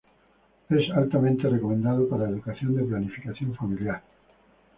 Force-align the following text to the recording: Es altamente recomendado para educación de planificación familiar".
Es 0.69 0.89
altamente 0.95 1.47
recomendado 1.47 2.09
para 2.09 2.27
educación 2.27 2.73
de 2.73 2.83
planificación 2.85 3.53
familiar". 3.53 4.01